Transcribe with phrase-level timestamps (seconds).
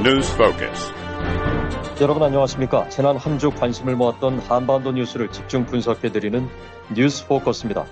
[0.00, 0.92] News Focus.
[2.00, 2.88] 여러분 안녕하십니까?
[2.88, 6.46] 지난 한 주 관심을 모았던 한반도 뉴스를 집중 분석해 드리는
[6.94, 7.84] 뉴스 포커스입니다.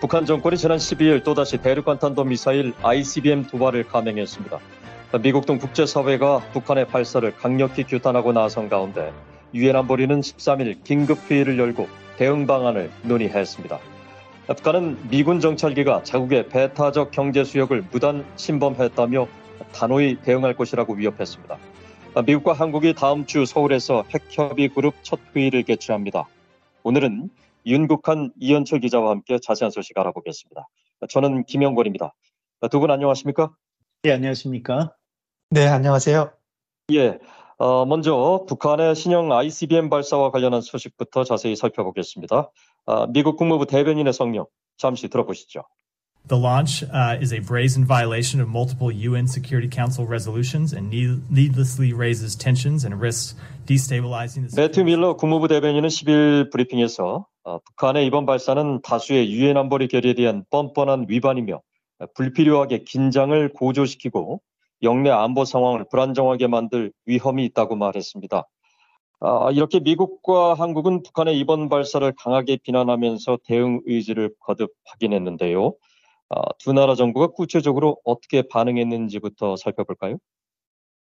[0.00, 4.58] 북한 정권이 지난 12일 또다시 대륙간 탄도 미사일 ICBM 두 발을 감행했습니다.
[5.22, 9.12] 미국 등 국제사회가 북한의 발사를 강력히 규탄하고 나선 가운데
[9.54, 13.78] 유엔 안보리는 13일 긴급 회의를 열고 대응 방안을 논의했습니다.
[14.48, 19.26] 북한은 미군 정찰기가 자국의 배타적 경제 수역을 무단 침범했다며
[19.72, 21.58] 단호히 대응할 것이라고 위협했습니다.
[22.26, 26.26] 미국과 한국이 다음 주 서울에서 핵협의 그룹 첫 회의를 개최합니다.
[26.82, 27.28] 오늘은
[27.66, 30.66] 윤국한 이현철 기자와 함께 자세한 소식 알아보겠습니다.
[31.10, 32.14] 저는 김영권입니다.
[32.70, 33.54] 두 분 안녕하십니까?
[34.02, 34.94] 네, 안녕하십니까?
[35.50, 36.32] 네, 안녕하세요.
[36.92, 37.18] 예,
[37.58, 42.50] 어, 먼저 북한의 신형 ICBM 발사와 관련한 소식부터 자세히 살펴보겠습니다.
[42.86, 44.46] 어, 미국 국무부 대변인의 성명
[44.78, 45.64] 잠시 들어보시죠.
[46.28, 51.92] The launch uh, is a brazen violation of multiple UN Security Council resolutions and needlessly
[51.92, 54.56] raises tensions and risks destabilizing the.
[54.56, 60.44] 매튜 밀러 국무부 대변인은 10일 브리핑에서 어, 북한의 이번 발사는 다수의 유엔 안보리 결의에 대한
[60.50, 61.62] 뻔뻔한 위반이며
[62.16, 64.40] 불필요하게 긴장을 고조시키고
[64.82, 68.42] 영내 안보 상황을 불안정하게 만들 위험이 있다고 말했습니다.
[69.20, 75.74] 아, 이렇게 미국과 한국은 북한의 이번 발사를 강하게 비난하면서 대응 의지를 거듭 확인했는데요.
[76.28, 80.18] 아, 두 나라 정부가 구체적으로 어떻게 반응했는지부터 살펴볼까요?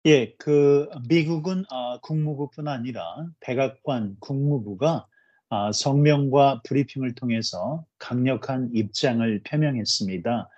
[0.05, 3.03] 예, 그 미국은 어, 국무부뿐 아니라
[3.39, 5.07] 백악관 국무부가
[5.49, 10.49] 어, 성명과 브리핑을 통해서 강력한 입장을 표명했습니다.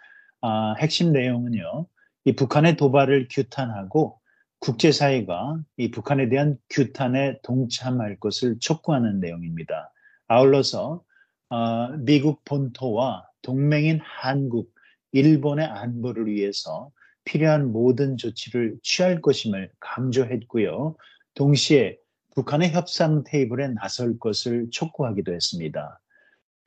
[0.42, 1.88] 어, 핵심 내용은요,
[2.26, 4.20] 이 북한의 도발을 규탄하고
[4.60, 9.92] 국제사회가 이 북한에 대한 규탄에 동참할 것을 촉구하는 내용입니다.
[10.28, 11.04] 아울러서
[11.52, 14.74] 어, 미국 본토와 동맹인 한국,
[15.12, 16.92] 일본의 안보를 위해서
[17.26, 20.96] 필요한 모든 조치를 취할 것임을 강조했고요.
[21.34, 21.98] 동시에
[22.36, 26.00] 북한의 협상 테이블에 나설 것을 촉구하기도 했습니다.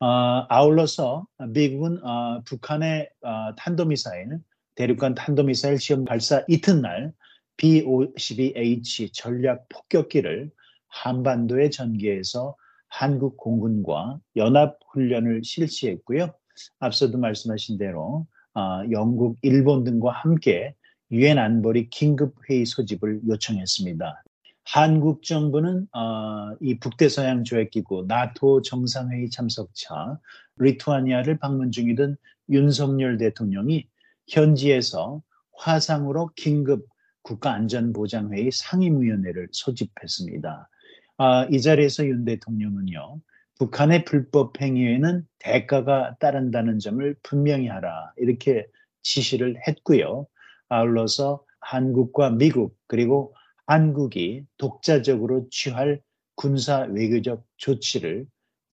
[0.00, 0.06] 어,
[0.50, 4.38] 아울러서 미국은 어, 북한의 어, 탄도미사일,
[4.74, 7.14] 대륙간 탄도미사일 시험 발사 이튿날
[7.56, 10.50] B-52H 전략 폭격기를
[10.88, 12.54] 한반도에 전개해서
[12.96, 16.32] 한국 공군과 연합 훈련을 실시했고요.
[16.78, 18.24] 앞서도 말씀하신 대로
[18.54, 20.76] 어, 영국, 일본 등과 함께
[21.10, 24.22] 유엔 안보리 긴급 회의 소집을 요청했습니다.
[24.62, 30.20] 한국 정부는 어, 이 북대서양 조약기구 나토 정상회의 참석차
[30.58, 32.16] 리투아니아를 방문 중이던
[32.50, 33.88] 윤석열 대통령이
[34.28, 35.20] 현지에서
[35.52, 36.86] 화상으로 긴급
[37.22, 40.68] 국가안전보장회의 상임위원회를 소집했습니다.
[41.16, 43.20] 아, 이 자리에서 윤 대통령은요,
[43.58, 48.66] 북한의 불법 행위에는 대가가 따른다는 점을 분명히 하라 이렇게
[49.02, 50.26] 지시를 했고요.
[50.68, 53.34] 아울러서 한국과 미국 그리고
[53.66, 56.00] 한국이 독자적으로 취할
[56.34, 58.26] 군사 외교적 조치를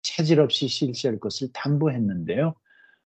[0.03, 2.55] 차질 없이 실시할 것을 당부했는데요.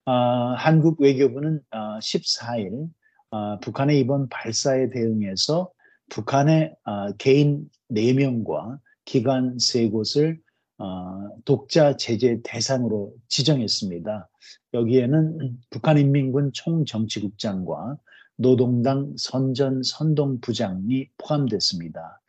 [0.06, 0.12] 어,
[0.58, 2.90] 한국 외교부는 어, 14일
[3.30, 5.72] 어, 북한의 이번 발사에 대응해서
[6.10, 10.40] 북한의 어, 개인 4명과 기관 3곳을
[10.78, 14.30] 어, 독자 제재 대상으로 지정했습니다.
[14.74, 17.98] 여기에는 북한인민군 총정치국장과
[18.36, 22.22] 노동당 선전 선동 부장이 포함됐습니다.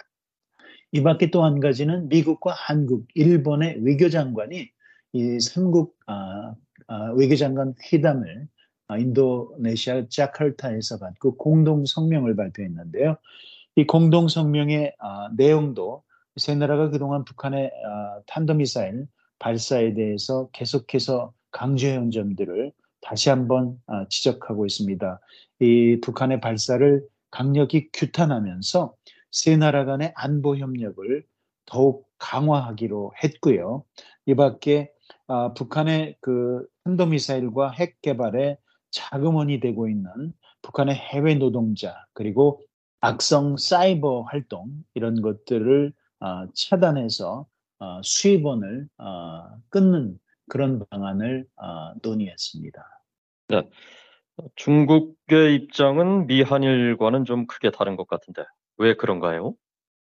[0.93, 4.69] 이 밖에 또 한 가지는 미국과 한국, 일본의 외교장관이
[5.15, 6.55] 이 삼국 아,
[6.89, 8.49] 아, 외교장관 회담을
[8.89, 13.17] 아, 인도네시아 자카르타에서 갖고 공동 성명을 발표했는데요.
[13.77, 16.03] 이 공동 성명의 아, 내용도
[16.37, 19.07] 세 나라가 그동안 북한의 아, 탄도미사일
[19.39, 22.73] 발사에 대해서 계속해서 강조해온 점들을
[23.03, 25.21] 다시 한번 아, 지적하고 있습니다.
[25.61, 28.95] 이 북한의 발사를 강력히 규탄하면서
[29.31, 31.25] 세 나라 간의 안보 협력을
[31.67, 33.85] 더욱 강화하기로 했고요.
[34.27, 34.91] 이 밖에
[35.27, 38.57] 아, 북한의 그 탄도미사일과 핵 개발에
[38.91, 40.33] 자금원이 되고 있는
[40.63, 42.63] 북한의 해외 노동자 그리고
[43.01, 46.02] 악성 사이버 활동 이런 것들을 어,
[46.55, 47.47] 차단해서
[47.79, 52.85] 어, 수입원을 어, 끊는 그런 방안을 어, 논의했습니다.
[53.49, 53.69] 네.
[54.57, 58.45] 중국의 입장은 미한일과는 좀 크게 다른 것 같은데
[58.79, 59.55] 왜 그런가요?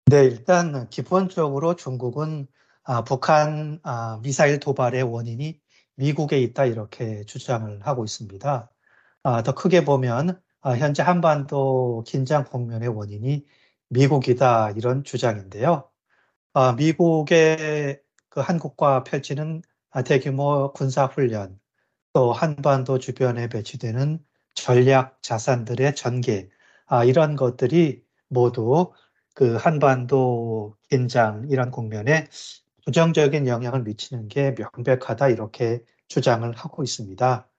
[0.06, 2.46] 네, 일단 기본적으로 중국은
[2.84, 5.60] 아, 북한 아, 미사일 도발의 원인이
[5.96, 8.70] 미국에 있다 이렇게 주장을 하고 있습니다.
[9.22, 13.44] 아, 더 크게 보면 아, 현재 한반도 긴장 국면의 원인이
[13.88, 15.90] 미국이다 이런 주장인데요.
[16.58, 18.00] 아, 미국의
[18.30, 19.60] 그 한국과 펼치는
[20.06, 21.60] 대규모 군사 훈련,
[22.14, 24.24] 또 한반도 주변에 배치되는
[24.54, 26.48] 전략 자산들의 전개,
[27.04, 28.94] 이런 것들이 모두
[29.34, 32.26] 그 한반도 긴장 이런 국면에
[32.86, 37.50] 부정적인 영향을 미치는 게 명백하다 이렇게 주장을 하고 있습니다.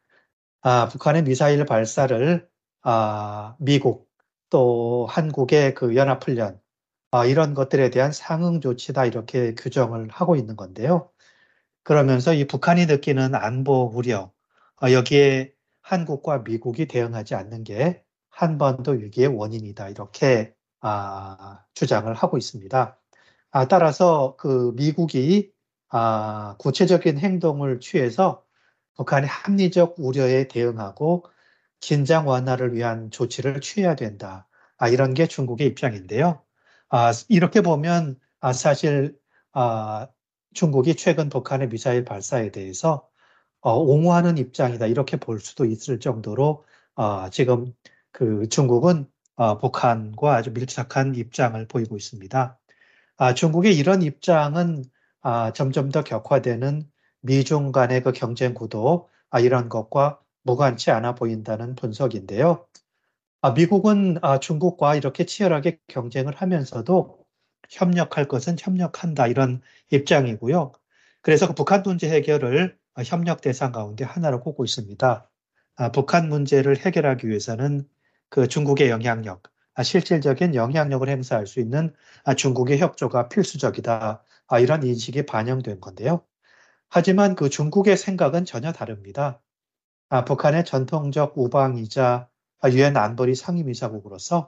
[0.61, 2.49] 아, 북한의 미사일 발사를
[2.81, 4.09] 아, 미국
[4.49, 6.66] 또 한국의 그 연합훈련 아,
[7.27, 11.09] 이런 것들에 대한 상응 조치다 이렇게 규정을 하고 있는 건데요.
[11.83, 14.31] 그러면서 이 북한이 느끼는 안보 우려
[14.77, 22.99] 아, 여기에 한국과 미국이 대응하지 않는 게 한반도 위기의 원인이다 이렇게 아, 주장을 하고 있습니다.
[23.51, 25.51] 아, 따라서 그 미국이
[25.89, 28.43] 아, 구체적인 행동을 취해서
[28.95, 31.25] 북한의 합리적 우려에 대응하고
[31.79, 34.47] 긴장 완화를 위한 조치를 취해야 된다.
[34.77, 36.43] 아, 이런 게 중국의 입장인데요.
[36.89, 39.17] 아, 이렇게 보면 아, 사실
[39.53, 40.07] 아,
[40.53, 43.07] 중국이 최근 북한의 미사일 발사에 대해서
[43.61, 47.73] 어, 옹호하는 입장이다 이렇게 볼 수도 있을 정도로 어, 지금
[48.11, 52.59] 그 중국은 어, 북한과 아주 밀착한 입장을 보이고 있습니다.
[53.17, 54.83] 아, 중국의 이런 입장은
[55.21, 56.89] 아, 점점 더 격화되는
[57.21, 62.65] 미중 간의 그 경쟁 구도 아, 이런 것과 무관치 않아 보인다는 분석인데요.
[63.47, 67.17] 아, 미국은 아, 중국과 이렇게 치열하게 경쟁을 하면서도
[67.69, 70.73] 협력할 것은 협력한다 이런 입장이고요.
[71.21, 75.29] 그래서 그 북한 문제 해결을 협력 대상 가운데 하나로 꼽고 있습니다.
[75.77, 77.87] 아, 북한 문제를 해결하기 위해서는
[78.27, 79.43] 그 중국의 영향력,
[79.75, 81.93] 아, 실질적인 영향력을 행사할 수 있는
[82.25, 84.23] 아, 중국의 협조가 필수적이다.
[84.47, 86.21] 아, 이런 인식이 반영된 건데요.
[86.89, 89.39] 하지만 그 중국의 생각은 전혀 다릅니다.
[90.09, 92.27] 아, 북한의 전통적 우방이자
[92.65, 94.47] 유엔 안보리 상임이사국으로서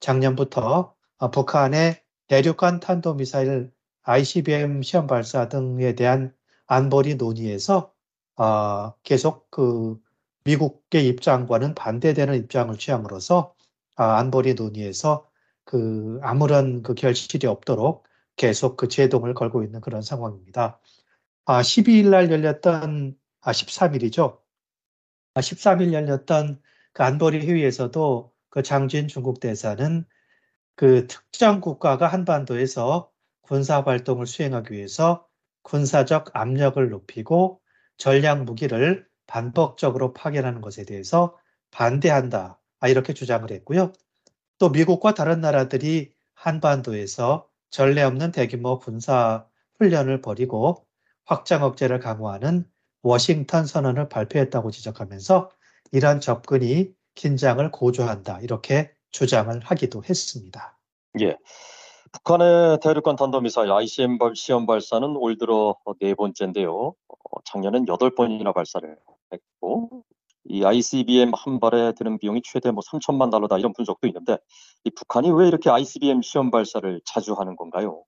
[0.00, 3.72] 작년부터 아, 북한의 대륙간 탄도미사일
[4.02, 6.34] ICBM 시험 발사 등에 대한
[6.66, 7.92] 안보리 논의에서
[8.36, 10.00] 어, 계속 그
[10.44, 13.54] 미국의 입장과는 반대되는 입장을 취함으로써
[13.96, 15.28] 어, 안보리 논의에서
[15.64, 18.04] 그 아무런 그 결실이 없도록
[18.36, 20.80] 계속 그 제동을 걸고 있는 그런 상황입니다.
[21.44, 24.38] 아, 12일 날 열렸던 아, 13일이죠.
[25.34, 26.62] 아, 13일 열렸던
[26.98, 30.04] 그 안보리 회의에서도 그 장진 중국 대사는
[30.74, 33.08] 그 특정 국가가 한반도에서
[33.40, 35.24] 군사 활동을 수행하기 위해서
[35.62, 37.60] 군사적 압력을 높이고
[37.98, 41.38] 전략 무기를 반복적으로 파견하는 것에 대해서
[41.70, 42.60] 반대한다.
[42.80, 43.92] 아, 이렇게 주장을 했고요.
[44.58, 49.46] 또 미국과 다른 나라들이 한반도에서 전례 없는 대규모 군사
[49.78, 50.84] 훈련을 벌이고
[51.26, 52.68] 확장 억제를 강화하는
[53.02, 55.52] 워싱턴 선언을 발표했다고 지적하면서
[55.92, 58.40] 이러한 접근이 긴장을 고조한다.
[58.40, 60.78] 이렇게 주장을 하기도 했습니다.
[61.20, 61.36] 예.
[62.12, 66.94] 북한의 대륙간 탄도미사일 ICM 시험 발사는 올 들어 네 번째인데요.
[67.08, 68.96] 어, 작년엔 여덟 번이나 발사를
[69.32, 70.04] 했고,
[70.44, 74.38] 이 ICBM 한 발에 드는 비용이 최대 뭐 3천만 달러다 이런 분석도 있는데,
[74.84, 78.04] 이 북한이 왜 이렇게 ICBM 시험 발사를 자주 하는 건가요?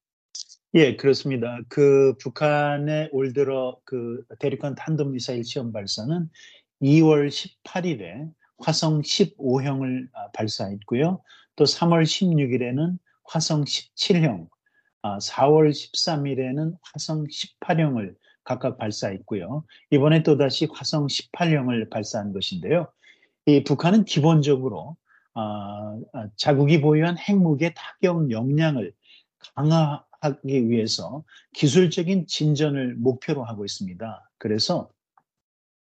[0.74, 1.58] 예, 그렇습니다.
[1.68, 6.30] 그 북한의 올 들어 그 대륙간 탄도미사일 시험 발사는
[6.82, 11.22] 2월 18일에 화성 15형을 아, 발사했고요.
[11.56, 14.48] 또 3월 16일에는 화성 17형,
[15.02, 19.64] 4월 아, 13일에는 화성 18형을 각각 발사했고요.
[19.90, 22.88] 이번에 또다시 화성 18형을 발사한 것인데요.
[23.46, 24.96] 이 북한은 기본적으로
[25.34, 25.96] 아,
[26.36, 28.92] 자국이 보유한 핵무기의 타격 역량을
[29.54, 34.30] 강화하기 위해서 기술적인 진전을 목표로 하고 있습니다.
[34.38, 34.90] 그래서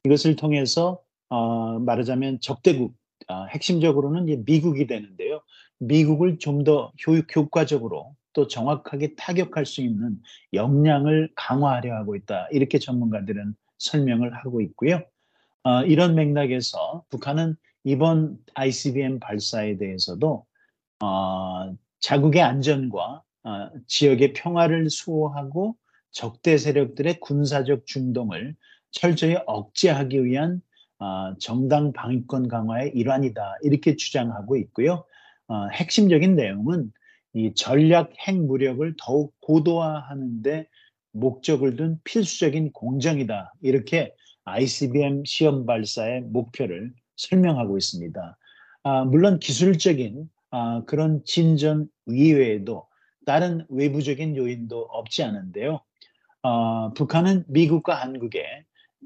[0.06, 2.96] 이것을 통해서 어, 말하자면 적대국,
[3.28, 5.42] 어, 핵심적으로는 이제 미국이 되는데요.
[5.80, 6.92] 미국을 좀 더
[7.36, 10.22] 효과적으로 또 정확하게 타격할 수 있는
[10.54, 12.48] 역량을 강화하려 하고 있다.
[12.52, 15.04] 이렇게 전문가들은 설명을 하고 있고요.
[15.64, 20.46] 어, 이런 맥락에서 북한은 이번 ICBM 발사에 대해서도
[21.04, 25.76] 어, 자국의 안전과 어, 지역의 평화를 수호하고
[26.12, 28.56] 적대 세력들의 군사적 중동을
[28.92, 30.62] 철저히 억제하기 위한
[31.00, 35.06] 어, 정당 방위권 강화의 일환이다 이렇게 주장하고 있고요.
[35.48, 36.92] 어, 핵심적인 내용은
[37.34, 40.68] 이 전략 핵 무력을 더욱 고도화하는데
[41.12, 44.14] 목적을 둔 필수적인 공정이다 이렇게
[44.46, 48.38] ICBM 시험 발사의 목표를 설명하고 있습니다.
[48.84, 52.88] 아, 물론 기술적인 아, 그런 진전 이외에도
[53.26, 55.82] 다른 외부적인 요인도 없지 않은데요.
[56.44, 58.46] 어, 북한은 미국과 한국의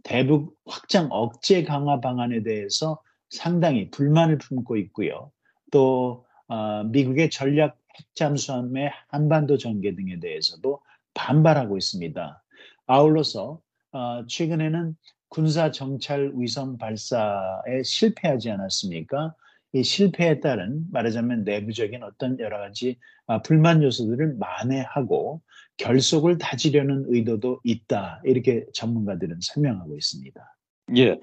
[0.04, 5.32] 대북 확장 억제 강화 방안에 대해서 상당히 불만을 품고 있고요.
[5.72, 10.82] 또 어, 미국의 전략 핵잠수함의 한반도 전개 등에 대해서도
[11.14, 12.44] 반발하고 있습니다.
[12.88, 14.96] 아울러서 어, 최근에는
[15.30, 19.36] 군사 정찰 위성 발사에 실패하지 않았습니까?
[19.74, 25.42] 이 실패에 따른 말하자면 내부적인 어떤 여러 가지 아, 불만 요소들을 만회하고
[25.80, 28.22] 결속을 다지려는 의도도 있다.
[28.26, 30.56] 이렇게 전문가들은 설명하고 있습니다.
[30.98, 31.20] 예.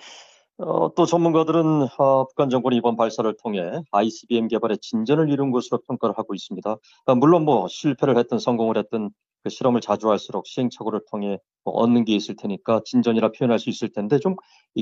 [0.59, 6.17] 어, 또 전문가들은 어, 북한 정권이 이번 발사를 통해 ICBM 개발에 진전을 이룬 것으로 평가를
[6.17, 6.77] 하고 있습니다.
[7.05, 9.11] 아, 물론 뭐 실패를 했든 성공을 했든
[9.43, 13.93] 그 실험을 자주 할수록 시행착오를 통해 뭐 얻는 게 있을 테니까 진전이라 표현할 수 있을
[13.93, 14.37] 텐데 좀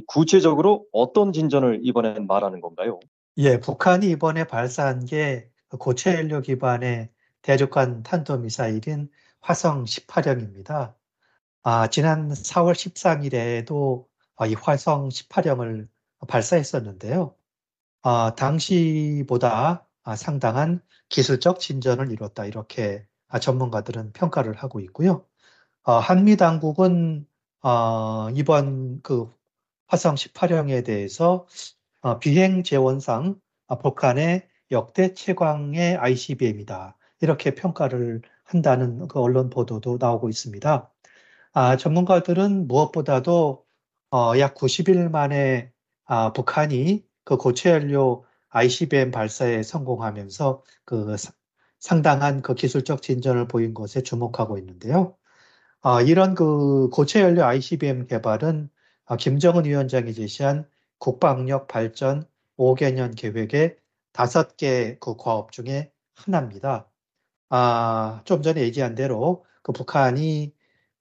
[0.06, 3.00] 구체적으로 어떤 진전을 이번엔 말하는 건가요?
[3.38, 5.48] 예, 북한이 이번에 발사한 게
[5.80, 7.08] 고체 연료 기반의
[7.42, 9.08] 대륙간 탄도 미사일인
[9.44, 10.94] 화성 18형입니다.
[11.62, 14.06] 아, 지난 4월 13일에도
[14.48, 15.86] 이 화성 18형을
[16.26, 17.36] 발사했었는데요.
[18.00, 19.86] 아, 당시보다
[20.16, 22.46] 상당한 기술적 진전을 이뤘다.
[22.46, 23.06] 이렇게
[23.38, 25.26] 전문가들은 평가를 하고 있고요.
[25.82, 27.26] 어, 한미 당국은
[27.60, 29.30] 어, 이번 그
[29.88, 31.46] 화성 18형에 대해서
[32.00, 33.38] 어, 비행 재원상
[33.82, 36.96] 북한의 역대 최강의 ICBM이다.
[37.20, 40.90] 이렇게 평가를 한다는 그 언론 보도도 나오고 있습니다.
[41.52, 43.64] 아, 전문가들은 무엇보다도
[44.10, 45.72] 어, 약 90일 만에
[46.06, 51.16] 아, 북한이 그 고체 연료 ICBM 발사에 성공하면서 그
[51.80, 55.16] 상당한 그 기술적 진전을 보인 것에 주목하고 있는데요.
[55.82, 58.70] 아, 이런 그 고체 연료 ICBM 개발은
[59.06, 62.24] 아, 김정은 위원장이 제시한 국방력 발전
[62.56, 63.76] 5개년 계획의
[64.12, 66.88] 다섯 개 그 과업 중에 하나입니다.
[67.56, 70.52] 아, 좀 전에 얘기한 대로 그 북한이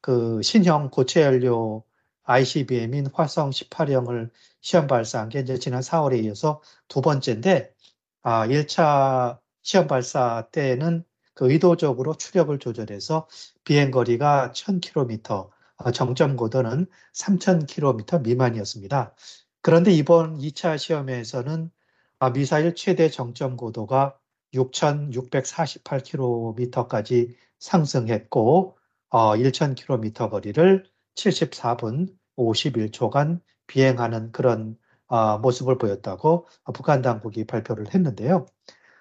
[0.02, 1.84] 그 신형 고체 연료
[2.26, 4.30] ICBM인 화성 18형을
[4.62, 7.74] 시험 발사한 게 이제 지난 4월에 이어서 두 번째인데,
[8.22, 13.28] 아, 1차 시험 발사 때는 그 의도적으로 추력을 조절해서
[13.64, 19.16] 비행 거리가 1000km, 어, 정점 고도는 3000km 미만이었습니다.
[19.62, 21.72] 그런데 이번 2차 시험에서는
[22.20, 24.20] 아, 미사일 최대 정점 고도가
[24.54, 28.78] 6648km까지 상승했고
[29.10, 38.46] 1000km 어, 거리를 74분 51초간 비행하는 그런 어, 모습을 보였다고 북한 당국이 발표를 했는데요.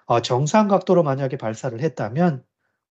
[0.05, 2.43] 어, 정상 각도로 만약에 발사를 했다면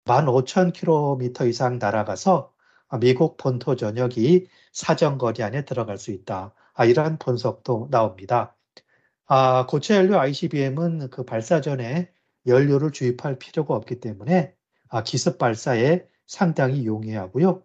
[0.04, 2.52] 15,000km 이상 날아가서
[3.00, 6.54] 미국 본토 전역이 사정거리 안에 들어갈 수 있다.
[6.74, 8.56] 아, 이러한 분석도 나옵니다.
[9.26, 12.10] 아, 고체 연료 ICBM은 그 발사 전에
[12.46, 14.54] 연료를 주입할 필요가 없기 때문에
[14.88, 17.62] 아, 기습 발사에 상당히 용이하고요.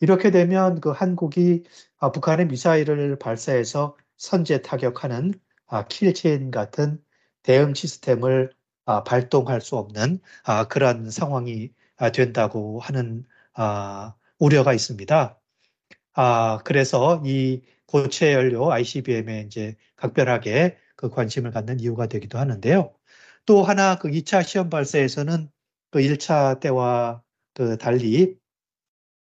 [0.00, 1.64] 이렇게 되면 그 한국이
[1.98, 5.34] 아, 북한의 미사일을 발사해서 선제 타격하는
[5.66, 7.02] 아, 킬체인 같은
[7.42, 8.52] 대응 시스템을
[8.84, 13.24] 아, 발동할 수 없는 아, 그런 상황이 아, 된다고 하는
[14.38, 15.38] 우려가 있습니다.
[16.64, 22.92] 그래서 이 고체 연료 ICBM에 이제 각별하게 그 관심을 갖는 이유가 되기도 하는데요.
[23.46, 25.50] 또 하나 그 2차 시험 발사에서는
[25.90, 27.22] 그 1차 때와
[27.54, 28.36] 그 달리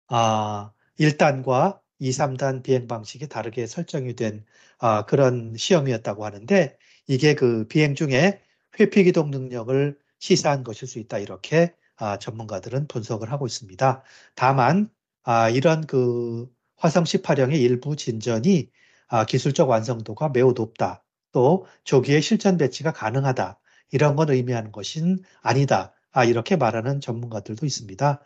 [0.09, 4.45] 아, 1단과 2, 3단 비행 방식이 다르게 설정이 된
[4.79, 8.43] 아, 그런 시험이었다고 하는데 이게 그 비행 중에
[8.79, 14.03] 회피 기동 능력을 시사한 것일 수 있다 이렇게 아, 전문가들은 분석을 하고 있습니다.
[14.35, 14.91] 다만
[15.23, 18.71] 아, 이런 그 화성 18형의 일부 진전이
[19.09, 21.05] 아, 기술적 완성도가 매우 높다.
[21.33, 23.59] 또 조기에 실전 배치가 가능하다.
[23.93, 25.95] 이런 건 의미하는 것은 아니다.
[26.13, 28.21] 아, 이렇게 말하는 전문가들도 있습니다.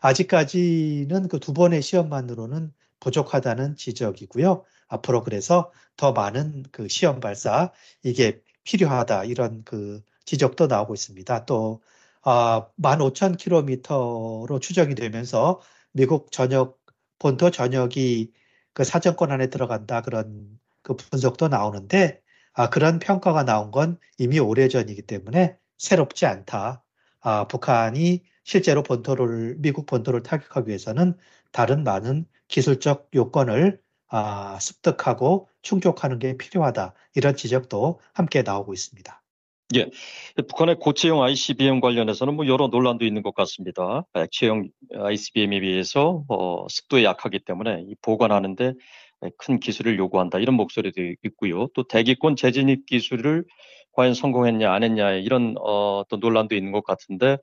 [0.00, 4.64] 아직까지는 그 두 번의 시험만으로는 부족하다는 지적이고요.
[4.88, 11.44] 앞으로 그래서 더 많은 그 시험 발사 이게 필요하다 이런 그 지적도 나오고 있습니다.
[11.46, 11.82] 또
[12.22, 15.60] 아, 15,000km로 추정이 되면서
[15.92, 16.80] 미국 전역
[17.18, 18.32] 본토 전역이
[18.72, 22.20] 그 사정권 안에 들어간다 그런 그 분석도 나오는데
[22.56, 26.82] 아, 그런 평가가 나온 건 이미 오래전이기 때문에 새롭지 않다.
[27.20, 31.18] 아, 북한이 실제로 본토를 미국 본토를 타격하기 위해서는
[31.52, 36.94] 다른 많은 기술적 요건을 아, 습득하고 충족하는 게 필요하다.
[37.14, 39.22] 이런 지적도 함께 나오고 있습니다.
[39.74, 39.90] 예,
[40.36, 44.06] 북한의 고체형 ICBM 관련해서는 뭐 여러 논란도 있는 것 같습니다.
[44.14, 48.74] 액체형 ICBM에 비해서 어, 습도에 약하기 때문에 보관하는데
[49.38, 51.68] 큰 기술을 요구한다 이런 목소리도 있고요.
[51.74, 53.44] 또 대기권 재진입 기술을
[53.92, 57.38] 과연 성공했냐 안 했냐 이런 어, 또 논란도 있는 것 같은데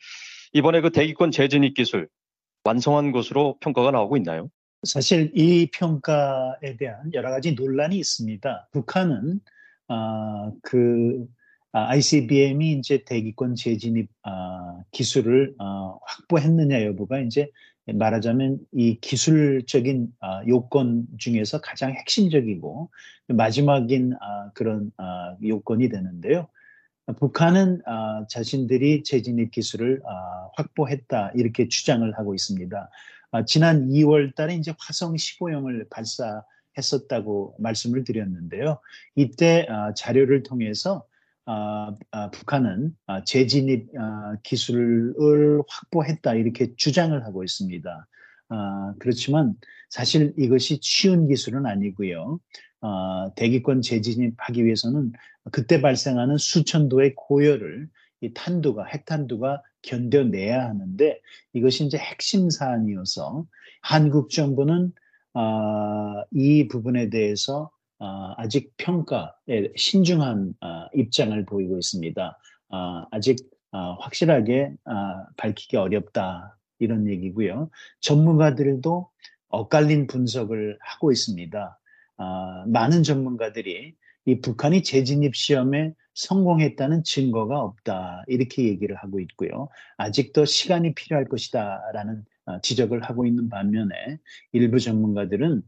[0.53, 2.07] 이번에 그 대기권 재진입 기술
[2.63, 4.49] 완성한 것으로 평가가 나오고 있나요?
[4.83, 8.69] 사실 이 평가에 대한 여러 가지 논란이 있습니다.
[8.71, 9.39] 북한은
[9.87, 11.25] 아, 그
[11.71, 17.49] 아, ICBM이 이제 대기권 재진입 아, 기술을 아, 확보했느냐 여부가 이제
[17.85, 22.89] 말하자면 이 기술적인 아, 요건 중에서 가장 핵심적이고
[23.27, 26.47] 마지막인 아, 그런 아, 요건이 되는데요.
[27.19, 32.89] 북한은 아, 자신들이 재진입 기술을 아, 확보했다 이렇게 주장을 하고 있습니다.
[33.31, 38.79] 아, 지난 2월 달에 이제 화성 15형을 발사했었다고 말씀을 드렸는데요.
[39.15, 41.05] 이때 아, 자료를 통해서
[41.45, 48.07] 아, 아, 북한은 아, 재진입 아, 기술을 확보했다 이렇게 주장을 하고 있습니다.
[48.49, 49.55] 아, 그렇지만
[49.89, 52.39] 사실 이것이 쉬운 기술은 아니고요.
[52.81, 55.11] 아, 대기권 재진입하기 위해서는
[55.51, 57.89] 그때 발생하는 수천도의 고열을
[58.21, 61.19] 이 탄두가 핵탄두가 견뎌내야 하는데
[61.51, 63.45] 이것이 이제 핵심 사안이어서
[63.81, 64.93] 한국 정부는
[65.33, 67.69] 아, 이 부분에 대해서
[68.05, 72.37] 아, 아직 평가에 신중한 아, 입장을 보이고 있습니다.
[72.69, 73.37] 아, 아직
[73.71, 77.69] 아, 확실하게 아, 밝히기 어렵다 이런 얘기고요.
[78.01, 79.09] 전문가들도
[79.47, 81.79] 엇갈린 분석을 하고 있습니다.
[82.17, 83.95] 아, 많은 전문가들이
[84.25, 89.69] 이 북한이 재진입 시험에 성공했다는 증거가 없다 이렇게 얘기를 하고 있고요.
[89.95, 93.93] 아직도 시간이 필요할 것이다라는 아, 지적을 하고 있는 반면에
[94.51, 95.61] 일부 전문가들은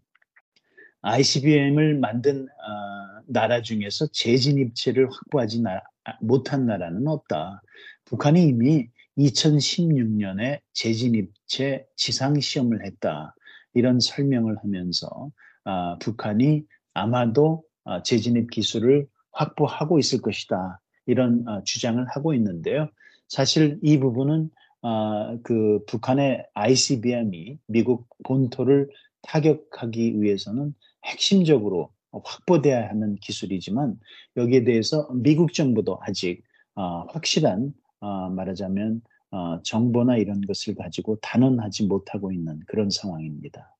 [1.05, 7.61] ICBM을 만든 아, 나라 중에서 재진입체를 확보하지 나- 아, 못한 나라는 없다.
[8.05, 13.35] 북한이 이미 2016년에 재진입체 지상 시험을 했다.
[13.75, 15.29] 이런 설명을 하면서
[15.63, 16.63] 아, 북한이
[16.95, 20.81] 아마도 아, 재진입 기술을 확보하고 있을 것이다.
[21.05, 22.89] 이런 아, 주장을 하고 있는데요.
[23.27, 24.49] 사실 이 부분은
[24.81, 28.89] 아, 그 북한의 ICBM이 미국 본토를
[29.21, 30.73] 타격하기 위해서는
[31.05, 33.99] 핵심적으로 확보돼야 하는 기술이지만
[34.37, 36.43] 여기에 대해서 미국 정부도 아직
[36.75, 43.75] 아, 확실한 아, 말하자면 아, 정보나 이런 것을 가지고 단언하지 못하고 있는 그런 상황입니다.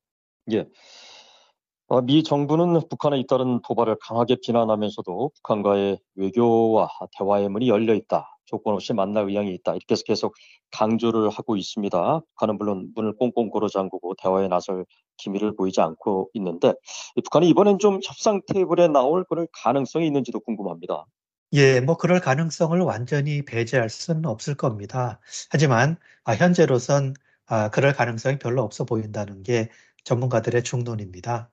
[1.87, 8.34] 어, 미 정부는 북한에 잇따른 도발을 강하게 비난하면서도 북한과의 외교와 대화의 문이 열려 있다.
[8.45, 9.73] 조건 없이 만날 의향이 있다.
[9.73, 10.35] 이렇게 해서 계속
[10.71, 12.19] 강조를 하고 있습니다.
[12.19, 14.85] 북한은 물론 문을 꽁꽁 걸어 잠그고 대화에 나설
[15.17, 16.73] 기미를 보이지 않고 있는데
[17.15, 21.05] 이 북한이 이번엔 좀 협상 테이블에 나올 그럴 가능성이 있는지도 궁금합니다.
[21.53, 25.19] 예, 뭐 그럴 가능성을 완전히 배제할 수는 없을 겁니다.
[25.49, 27.13] 하지만 아, 현재로선
[27.45, 29.69] 아, 그럴 가능성이 별로 없어 보인다는 게
[30.03, 31.49] 전문가들의 중론입니다.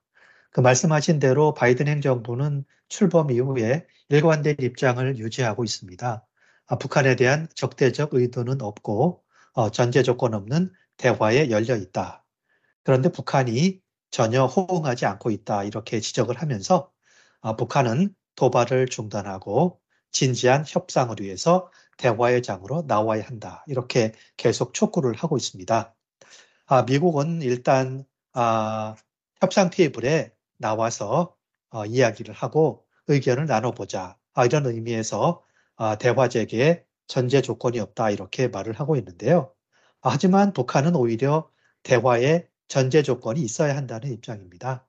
[0.50, 6.26] 그 말씀하신 대로 바이든 행정부는 출범 이후에 일관된 입장을 유지하고 있습니다.
[6.72, 12.24] 아, 북한에 대한 적대적 의도는 없고 어, 전제 조건 없는 대화에 열려 있다.
[12.82, 15.64] 그런데 북한이 전혀 호응하지 않고 있다.
[15.64, 16.90] 이렇게 지적을 하면서
[17.42, 19.82] 아, 북한은 도발을 중단하고
[20.12, 23.64] 진지한 협상을 위해서 대화의 장으로 나와야 한다.
[23.66, 25.94] 이렇게 계속 촉구를 하고 있습니다.
[26.68, 28.94] 아, 미국은 일단 아,
[29.42, 31.36] 협상 테이블에 나와서
[31.68, 34.16] 어, 이야기를 하고 의견을 나눠보자.
[34.32, 35.51] 아, 이런 의미에서 아,
[35.98, 38.10] 대화 재개에 전제 조건이 없다.
[38.10, 39.52] 이렇게 말을 하고 있는데요.
[40.00, 41.48] 아, 하지만 북한은 오히려
[41.82, 44.86] 대화에 전제 조건이 있어야 한다는 입장입니다.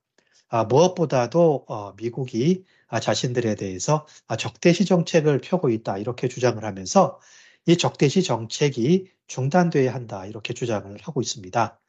[0.50, 7.20] 아, 무엇보다도 어, 미국이 아, 자신들에 대해서 아, 적대시 정책을 펴고 있다 이렇게 주장을 하면서
[7.66, 11.80] 이 적대시 정책이 중단돼야 한다 이렇게 주장을 하고 있습니다.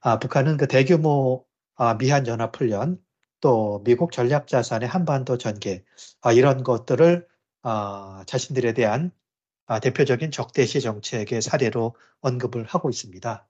[0.00, 2.98] 아, 북한은 그 대규모 아, 미한 연합 훈련
[3.40, 5.84] 또 미국 전략 자산의 한반도 전개
[6.20, 7.26] 아, 이런 것들을
[7.62, 9.12] 아, 자신들에 대한
[9.66, 13.46] 아, 대표적인 적대시 정책의 사례로 언급을 하고 있습니다.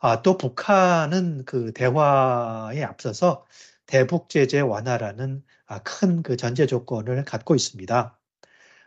[0.00, 3.46] 아, 또 북한은 그 대화에 앞서서
[3.86, 8.18] 대북 제재 완화라는 아, 큰그 전제 조건을 갖고 있습니다.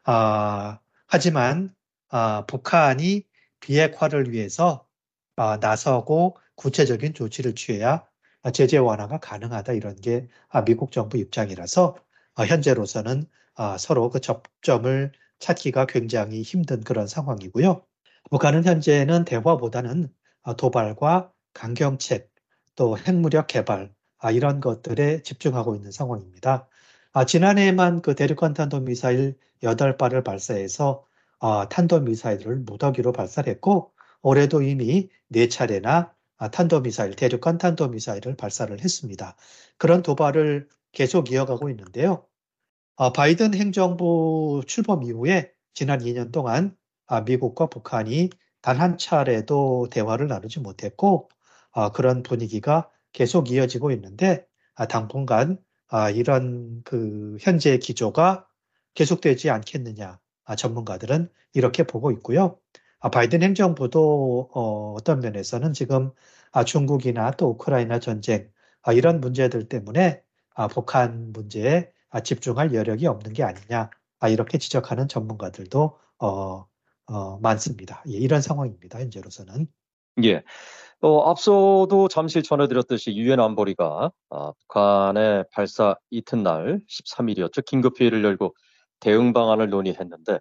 [0.06, 1.76] 아, 하지만
[2.10, 3.26] 아, 북한이
[3.60, 4.88] 비핵화를 위해서
[5.36, 8.06] 아, 나서고 구체적인 조치를 취해야
[8.44, 11.96] 아, 제재 완화가 가능하다 이런 게 아, 미국 정부 입장이라서
[12.36, 17.86] 아, 현재로서는 아, 서로 그 접점을 찾기가 굉장히 힘든 그런 상황이고요.
[18.32, 20.10] 북한은 현재는 대화보다는
[20.44, 22.32] 아, 도발과 강경책
[22.76, 26.68] 또 핵무력 개발 아, 이런 것들에 집중하고 있는 상황입니다.
[27.12, 31.06] 아, 지난해에만 그 대륙간 탄도미사일 8발을 발사해서
[31.40, 39.36] 아, 탄도미사일을 무더기로 발사했고 올해도 이미 4차례나 아, 탄도미사일, 대륙간 탄도미사일을 발사를 했습니다.
[39.78, 42.26] 그런 도발을 계속 이어가고 있는데요.
[42.98, 46.76] 아, 바이든 행정부 출범 이후에 지난 2년 동안
[47.08, 48.30] 아, 미국과 북한이
[48.62, 51.30] 단 한 차례도 대화를 나누지 못했고
[51.74, 58.48] 아, 그런 분위기가 계속 이어지고 있는데 아, 당분간 아, 이런 그 현재 기조가
[58.96, 62.58] 계속되지 않겠느냐 아, 전문가들은 이렇게 보고 있고요.
[63.00, 66.12] 아, 바이든 행정부도 어, 어떤 면에서는 지금
[66.52, 68.50] 아, 중국이나 또 우크라이나 전쟁
[68.82, 70.22] 아, 이런 문제들 때문에
[70.56, 76.66] 아, 북한 문제에 아, 집중할 여력이 없는 게 아니냐 아, 이렇게 지적하는 전문가들도 어,
[77.08, 78.04] 어, 많습니다.
[78.08, 79.00] 예, 이런 상황입니다.
[79.00, 79.68] 현재로서는.
[80.24, 80.44] 예.
[81.02, 87.66] 어, 앞서도 잠시 전해드렸듯이 유엔 안보리가 아, 북한의 발사 이튿날 13일이었죠.
[87.66, 88.56] 긴급 회의를 열고
[89.02, 90.40] 대응 방안을 논의했는데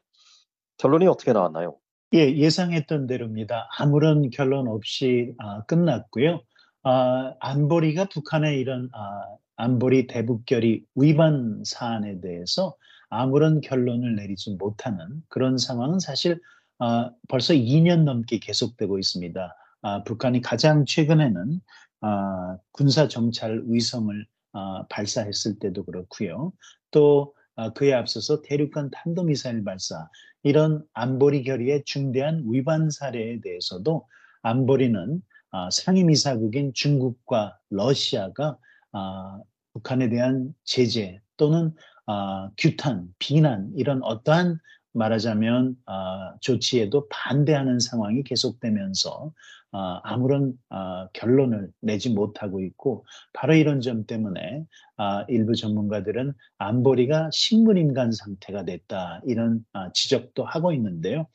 [0.76, 1.76] 결론이 어떻게 나왔나요?
[2.14, 3.68] 예, 예상했던 대로입니다.
[3.78, 6.42] 아무런 결론 없이 아, 끝났고요.
[6.84, 12.74] 아, 안보리가 북한의 이런 아, 안보리 대북결의 위반 사안에 대해서
[13.08, 16.40] 아무런 결론을 내리지 못하는 그런 상황은 사실
[16.80, 19.56] 아, 벌써 2년 넘게 계속되고 있습니다.
[19.82, 21.60] 아, 북한이 가장 최근에는
[22.00, 26.52] 아, 군사 정찰 위성을 아, 발사했을 때도 그렇고요.
[26.90, 30.08] 또 아, 그에 앞서서 대륙간 탄도미사일 발사
[30.42, 34.08] 이런 안보리 결의의 중대한 위반 사례에 대해서도
[34.42, 35.22] 안보리는
[35.52, 38.58] 아, 상임이사국인 중국과 러시아가
[38.90, 39.38] 아,
[39.74, 41.74] 북한에 대한 제재 또는
[42.06, 44.58] 아, 규탄, 비난 이런 어떠한
[44.92, 49.32] 말하자면 아, 조치에도 반대하는 상황이 계속되면서
[49.72, 57.30] 아, 아무런 아, 결론을 내지 못하고 있고 바로 이런 점 때문에 아, 일부 전문가들은 안보리가
[57.32, 61.26] 식물인간 상태가 됐다 이런 아, 지적도 하고 있는데요.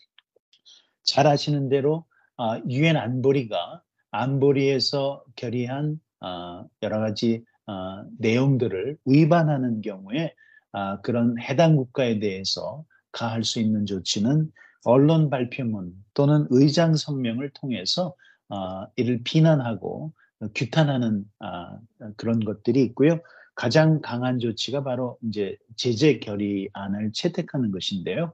[1.04, 10.34] 잘 아시는 대로 아, 유엔 안보리가 안보리에서 결의한 아, 여러 가지 아, 내용들을 위반하는 경우에
[10.72, 14.52] 아, 그런 해당 국가에 대해서 가할 수 있는 조치는
[14.86, 18.16] 언론 발표문 또는 의장 성명을 통해서
[18.50, 20.14] 아, 이를 비난하고
[20.56, 21.78] 규탄하는 아,
[22.16, 23.20] 그런 것들이 있고요.
[23.56, 28.34] 가장 강한 조치가 바로 이제 제재 결의안을 채택하는 것인데요.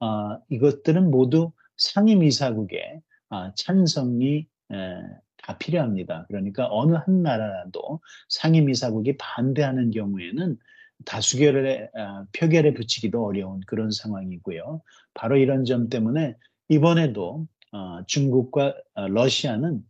[0.00, 4.76] 아, 이것들은 모두 상임이사국의 아, 찬성이 에,
[5.48, 6.26] 다 필요합니다.
[6.28, 10.58] 그러니까 어느 한 나라라도 상임이사국이 반대하는 경우에는
[11.06, 14.82] 다수결에 아, 표결에 붙이기도 어려운 그런 상황이고요.
[15.14, 16.36] 바로 이런 점 때문에
[16.68, 19.82] 이번에도 어, 중국과 어, 러시아는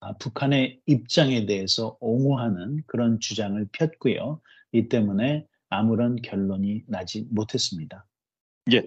[0.00, 4.40] 아, 북한의 입장에 대해서 옹호하는 그런 주장을 폈고요.
[4.72, 8.06] 이 때문에 아무런 결론이 나지 못했습니다.
[8.72, 8.82] 예.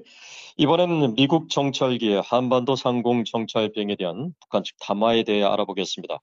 [0.58, 6.20] 이번엔 미국 정찰기의 한반도 상공 정찰 비행에 대한 북한 측 담화에 대해 알아보겠습니다.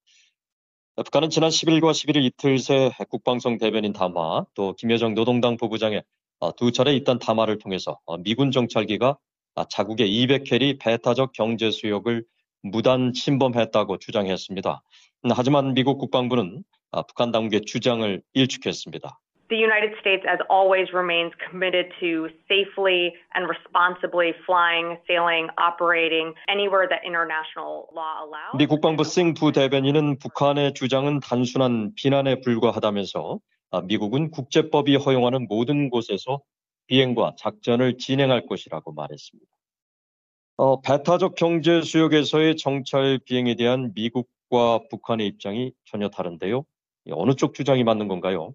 [0.96, 6.02] 북한은 지난 10일과 11일 이틀 새 국방성 대변인 담화, 또 김여정 노동당 부부장의
[6.40, 9.18] 어, 두 차례 있던 담화를 통해서 어, 미군 정찰기가
[9.56, 12.24] 아, 자국의 200캐리 배타적 경제 수역을
[12.62, 14.82] 무단 침범했다고 주장했습니다.
[15.24, 19.20] 음, 하지만 미국 국방부는 아, 북한 당국의 주장을 일축했습니다.
[19.50, 26.86] The United States, as always, remains committed to safely and responsibly flying, sailing, operating anywhere
[26.88, 28.54] that international law allows.
[28.56, 33.40] 미 국방부 싱 부 대변인은 북한의 주장은 단순한 비난에 불과하다면서
[33.72, 36.40] 아, 미국은 국제법이 허용하는 모든 곳에서
[36.86, 39.50] 비행과 작전을 진행할 것이라고 말했습니다.
[40.58, 46.64] 어, 배타적 경제 수역에서의 정찰 비행에 대한 미국과 북한의 입장이 전혀 다른데요.
[47.12, 48.54] 어느 쪽 주장이 맞는 건가요?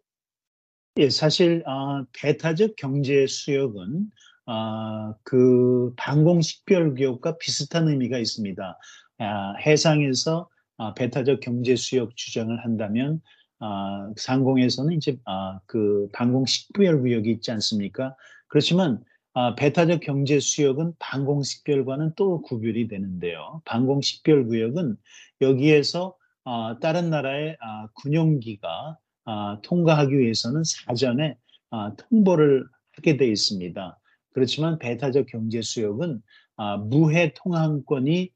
[0.97, 4.09] 예, 사실 아, 배타적 경제 수역은
[4.45, 8.79] 아, 그 방공 식별구역과 비슷한 의미가 있습니다.
[9.19, 13.21] 아, 해상에서 아, 배타적 경제 수역 주장을 한다면
[13.59, 18.15] 아, 상공에서는 이제 아, 그 방공 식별 구역이 있지 않습니까?
[18.47, 19.03] 그렇지만
[19.33, 23.61] 아, 배타적 경제 수역은 방공 식별과는 또 구별이 되는데요.
[23.65, 24.95] 방공 식별 구역은
[25.41, 31.37] 여기에서 아, 다른 나라의 아, 군용기가 아, 통과하기 위해서는 사전에
[31.71, 33.99] 아, 통보를 하게 돼 있습니다.
[34.33, 36.21] 그렇지만 배타적 경제 수역은
[36.57, 38.31] 아, 무해 통항권이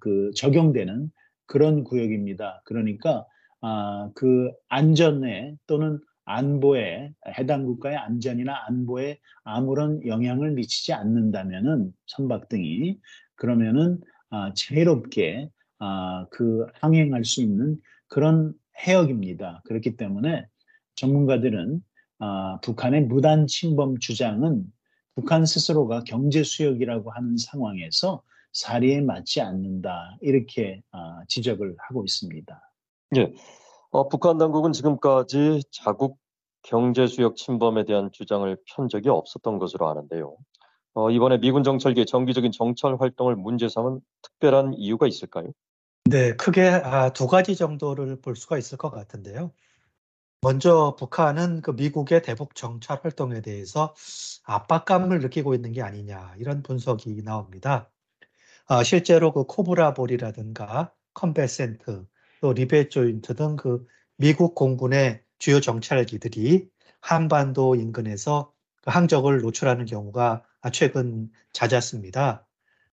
[0.00, 1.10] 그 적용되는
[1.46, 2.62] 그런 구역입니다.
[2.64, 3.26] 그러니까
[3.60, 12.98] 아, 그 안전에 또는 안보에 해당 국가의 안전이나 안보에 아무런 영향을 미치지 않는다면은 선박 등이
[13.36, 17.78] 그러면은 아, 자유롭게 아, 그 항행할 수 있는
[18.08, 19.62] 그런 해역입니다.
[19.64, 20.46] 그렇기 때문에
[20.96, 21.82] 전문가들은
[22.18, 24.64] 아, 북한의 무단 침범 주장은
[25.14, 32.60] 북한 스스로가 경제 수역이라고 하는 상황에서 사리에 맞지 않는다 이렇게 아, 지적을 하고 있습니다.
[33.16, 33.32] 예.
[33.90, 36.18] 어, 북한 당국은 지금까지 자국
[36.62, 40.36] 경제 수역 침범에 대한 주장을 편 적이 없었던 것으로 아는데요.
[40.94, 45.50] 어, 이번에 미군 정찰기의 정기적인 정찰 활동을 문제 삼은 특별한 이유가 있을까요?
[46.10, 49.52] 네, 크게 아, 두 가지 정도를 볼 수가 있을 것 같은데요.
[50.42, 53.94] 먼저 북한은 그 미국의 대북 정찰 활동에 대해서
[54.44, 57.90] 압박감을 느끼고 있는 게 아니냐 이런 분석이 나옵니다.
[58.66, 62.06] 아, 실제로 그 Cobra Ball이라든가 Combat Sent
[62.40, 63.86] 또 Rivet Joint 등 그
[64.16, 66.68] 미국 공군의 주요 정찰기들이
[67.00, 72.46] 한반도 인근에서 그 항적을 노출하는 경우가 최근 잦았습니다.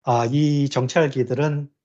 [0.05, 1.78] 아, 이 정찰기들은 아,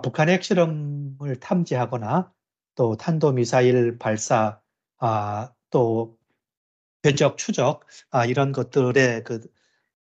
[0.00, 2.32] 북한의 핵실험을 탐지하거나
[2.74, 4.60] 또 탄도미사일 발사,
[4.98, 6.18] 아, 또
[7.02, 9.40] 궤적 추적 아, 이런 것들에 그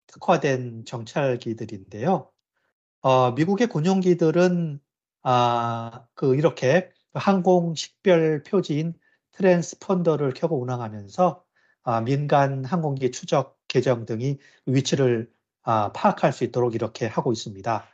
[0.07, 2.31] 특화된 정찰기들인데요.
[3.03, 4.81] 어, 미국의 군용기들은
[5.23, 8.95] 아, 그 이렇게 항공 식별 표지인
[9.33, 11.45] 트랜스펀더를 켜고 운항하면서
[11.85, 15.31] 아, 민간 항공기 추적 계정 등이 위치를
[15.63, 17.85] 아, 파악할 수 있도록 이렇게 하고 있습니다.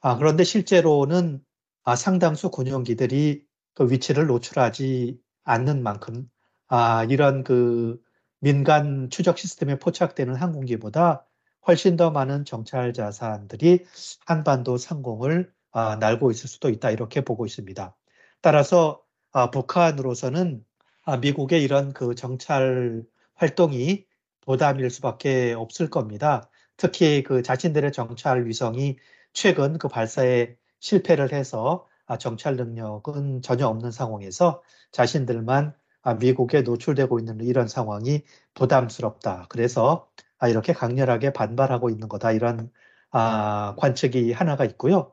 [0.00, 1.44] 아, 그런데 실제로는
[1.84, 6.28] 아, 상당수 군용기들이 그 위치를 노출하지 않는 만큼
[6.68, 8.00] 아, 이런 그
[8.40, 11.26] 민간 추적 시스템에 포착되는 항공기보다
[11.66, 13.84] 훨씬 더 많은 정찰 자산들이
[14.26, 17.94] 한반도 상공을 아, 날고 있을 수도 있다 이렇게 보고 있습니다.
[18.40, 20.64] 따라서 아, 북한으로서는
[21.04, 24.06] 아, 미국의 이런 그 정찰 활동이
[24.40, 26.48] 부담일 수밖에 없을 겁니다.
[26.76, 28.96] 특히 그 자신들의 정찰 위성이
[29.32, 34.62] 최근 그 발사에 실패를 해서 아, 정찰 능력은 전혀 없는 상황에서
[34.92, 39.46] 자신들만 아, 미국에 노출되고 있는 이런 상황이 부담스럽다.
[39.48, 42.32] 그래서 아, 이렇게 강렬하게 반발하고 있는 거다.
[42.32, 42.70] 이런
[43.12, 45.12] 관측이 하나가 있고요.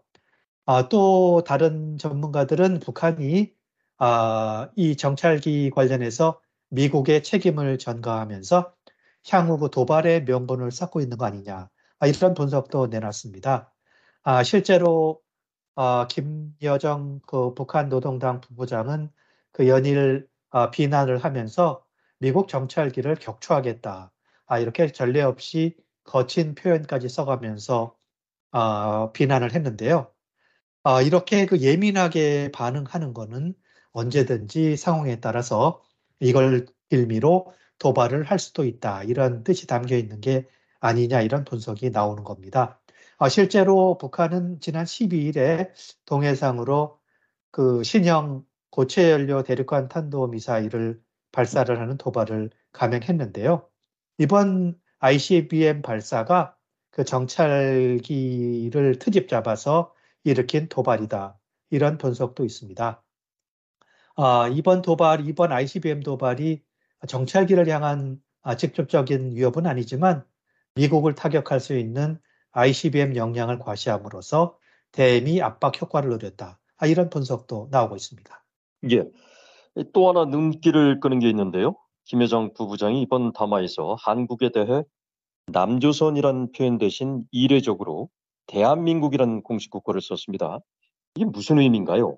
[0.90, 3.54] 또 다른 전문가들은 북한이
[4.76, 8.74] 이 정찰기 관련해서 미국의 책임을 전가하면서
[9.30, 11.70] 향후 그 도발의 명분을 쌓고 있는 거 아니냐
[12.06, 13.74] 이런 분석도 내놨습니다.
[14.44, 15.22] 실제로
[15.76, 19.12] 어, 김여정 그 북한 노동당 부부장은
[19.52, 21.86] 그 연일 어, 비난을 하면서
[22.20, 24.12] 미국 정찰기를 격추하겠다.
[24.48, 27.96] 아, 이렇게 전례 없이 거친 표현까지 써가면서
[28.52, 30.12] 어, 비난을 했는데요.
[30.84, 33.54] 어, 이렇게 그 예민하게 반응하는 거는
[33.92, 35.84] 언제든지 상황에 따라서
[36.20, 39.04] 이걸 빌미로 도발을 할 수도 있다.
[39.04, 40.48] 이런 뜻이 담겨 있는 게
[40.80, 42.80] 아니냐 이런 분석이 나오는 겁니다.
[43.20, 45.72] 어, 실제로 북한은 지난 12일에
[46.06, 47.00] 동해상으로
[47.50, 51.02] 그 신형 고체 연료 대륙간 탄도 미사일을
[51.32, 53.68] 발사를 하는 도발을 감행했는데요.
[54.20, 56.56] 이번 ICBM 발사가
[56.92, 61.40] 그 정찰기를 트집 잡아서 일으킨 도발이다.
[61.72, 63.04] 이런 분석도 있습니다.
[64.16, 66.64] 아, 이번 도발, 이번 ICBM 도발이
[67.08, 70.24] 정찰기를 향한 아, 직접적인 위협은 아니지만
[70.76, 72.20] 미국을 타격할 수 있는
[72.58, 74.58] ICBM 역량을 과시함으로써
[74.92, 76.60] 대미 압박 효과를 누렸다.
[76.78, 78.44] 아, 이런 분석도 나오고 있습니다.
[78.92, 79.04] 예.
[79.94, 81.76] 또 하나 눈길을 끄는 게 있는데요.
[82.06, 84.84] 김여정 부부장이 이번 담화에서 한국에 대해
[85.48, 88.10] 남조선이란 표현 대신 이례적으로
[88.48, 90.60] 대한민국이란 공식 국어를 썼습니다.
[91.16, 92.18] 이게 무슨 의미인가요?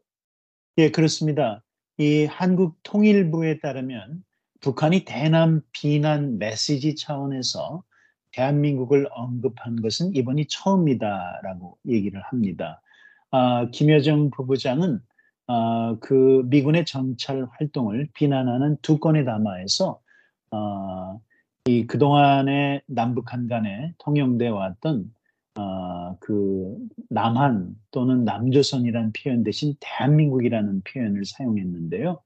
[0.77, 1.63] 예, 그렇습니다.
[1.97, 4.23] 이 한국 통일부에 따르면
[4.61, 7.83] 북한이 대남 비난 메시지 차원에서
[8.39, 12.81] 대한민국을 언급한 것은 이번이 처음이다라고 얘기를 합니다.
[13.31, 14.99] 아, 김여정 부부장은
[15.47, 19.99] 아, 그 미군의 정찰 활동을 비난하는 두 건의 담화에서
[20.51, 21.17] 아,
[21.65, 25.13] 이 그동안의 남북한 간에 통용돼 왔던
[25.55, 26.77] 아, 그
[27.09, 32.21] 남한 또는 남조선이라는 표현 대신 대한민국이라는 표현을 사용했는데요.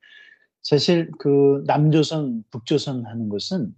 [0.61, 3.73] 사실 그 남조선, 북조선 하는 것은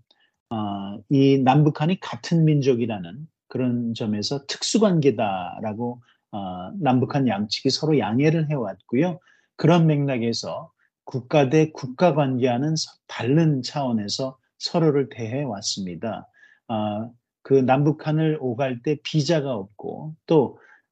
[0.50, 9.20] 어, 이 남북한이 같은 민족이라는 그런 점에서 특수관계다라고 어, 남북한 양측이 서로 양해를 해왔고요.
[9.56, 10.72] 그런 맥락에서
[11.06, 12.76] 국가 대 국가 관계와는
[13.08, 16.28] 다른 차원에서 서로를 대해 왔습니다.
[16.68, 20.50] 어, 그 남북한을 오갈 때 비자가 없고 또그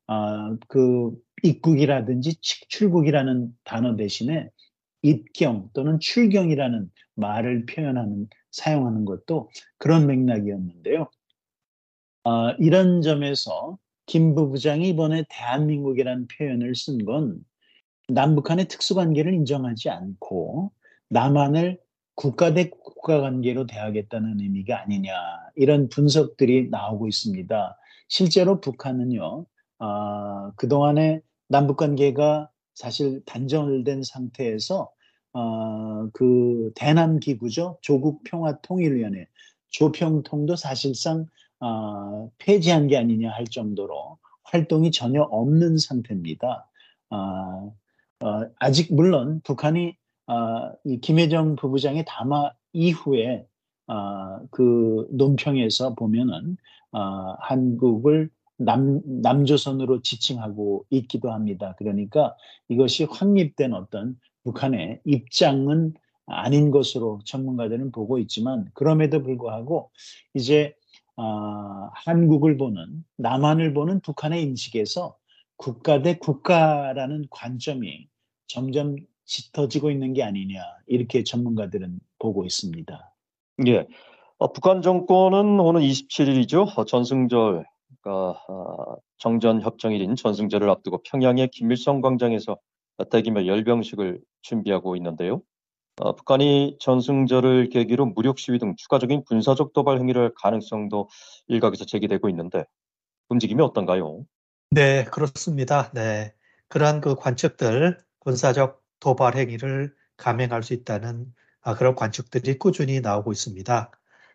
[0.07, 1.11] 어,
[1.41, 4.49] 입국이라든지 출국이라는 단어 대신에
[5.01, 11.09] 입경 또는 출경이라는 말을 표현하는 사용하는 것도 그런 맥락이었는데요.
[12.23, 17.43] 어, 이런 점에서 김 부부장이 이번에 대한민국이라는 표현을 쓴 건
[18.09, 20.71] 남북한의 특수관계를 인정하지 않고
[21.09, 21.79] 남한을
[22.15, 25.13] 국가 대 국가 관계로 대하겠다는 의미가 아니냐
[25.55, 27.77] 이런 분석들이 나오고 있습니다.
[28.09, 29.45] 실제로 북한은요
[29.79, 34.91] 어, 그동안에 남북 관계가 사실 단절된 상태에서
[35.33, 39.27] 어, 그 대남 기구죠 조국 평화 통일위원회
[39.69, 41.25] 조평통도 사실상
[41.59, 46.69] 어, 폐지한 게 아니냐 할 정도로 활동이 전혀 없는 상태입니다.
[47.09, 47.75] 어,
[48.23, 49.95] 어, 아직 물론 북한이
[50.27, 53.45] 어, 이 김혜정 부부장의 담화 이후에
[53.87, 56.57] 어, 그 논평에서 보면은
[56.91, 61.75] 어, 한국을 남, 남조선으로 지칭하고 있기도 합니다.
[61.77, 62.35] 그러니까
[62.69, 65.93] 이것이 확립된 어떤 북한의 입장은
[66.25, 69.91] 아닌 것으로 전문가들은 보고 있지만 그럼에도 불구하고
[70.33, 70.75] 이제
[71.15, 75.15] 어, 한국을 보는 남한을 보는 북한의 인식에서
[75.57, 78.07] 국가 대 국가라는 관점이
[78.47, 83.13] 점점 짙어지고 있는 게 아니냐 이렇게 전문가들은 보고 있습니다.
[83.67, 83.87] 예.
[84.37, 86.77] 어, 북한 정권은 오는 27일이죠.
[86.77, 87.65] 어, 전승절,
[88.01, 92.57] 그러니까 어, 정전 협정일인 전승절을 앞두고 평양의 김일성 광장에서
[93.09, 95.41] 대규모 열병식을 준비하고 있는데요.
[95.97, 101.07] 어, 북한이 전승절을 계기로 무력 시위 등 추가적인 군사적 도발 행위를 할 가능성도
[101.47, 102.65] 일각에서 제기되고 있는데
[103.29, 104.25] 움직임이 어떤가요?
[104.71, 105.91] 네, 그렇습니다.
[105.91, 106.33] 네.
[106.67, 113.91] 그러한 그 관측들, 군사적 도발 행위를 감행할 수 있다는 아, 그런 관측들이 꾸준히 나오고 있습니다.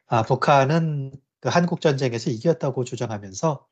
[0.07, 3.67] 아, 북한은 그 한국 전쟁에서 이겼다고 주장하면서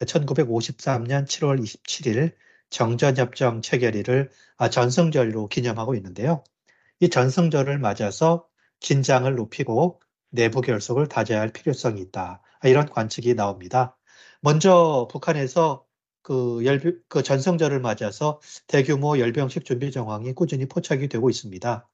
[0.00, 2.34] 1953년 7월 27일
[2.70, 6.44] 정전협정 체결일을 아, 전승절로 기념하고 있는데요.
[7.00, 8.46] 이 전승절을 맞아서
[8.80, 12.42] 긴장을 높이고 내부 결속을 다져야 할 필요성이 있다.
[12.64, 13.96] 이런 관측이 나옵니다.
[14.40, 15.84] 먼저 북한에서
[16.22, 21.88] 그, 열, 그 전성절을 맞아서 대규모 열병식 준비 정황이 꾸준히 포착이 되고 있습니다.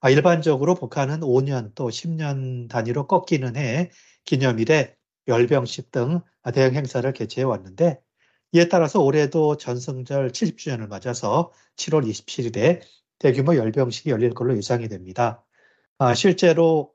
[0.00, 3.90] 아, 일반적으로 북한은 5년 또 10년 단위로 꺾이는 해
[4.24, 6.20] 기념일에 열병식 등
[6.54, 8.00] 대형 행사를 개최해 왔는데
[8.52, 12.80] 이에 따라서 올해도 전승절 70주년을 맞아서 7월 27일에
[13.18, 15.44] 대규모 열병식이 열릴 걸로 예상이 됩니다.
[15.98, 16.94] 아, 실제로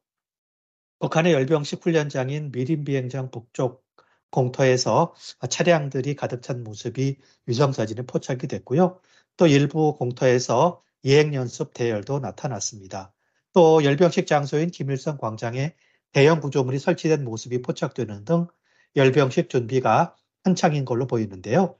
[1.00, 3.84] 북한의 열병식 훈련장인 미림 비행장 북쪽
[4.32, 5.14] 공터에서
[5.50, 9.00] 차량들이 가득 찬 모습이 위성사진에 포착이 됐고요.
[9.38, 13.14] 또 일부 공터에서 예행연습 대열도 나타났습니다.
[13.52, 15.76] 또 열병식 장소인 김일성 광장에
[16.14, 18.48] 대형 구조물이 설치된 모습이 포착되는 등
[18.96, 21.78] 열병식 준비가 한창인 걸로 보이는데요.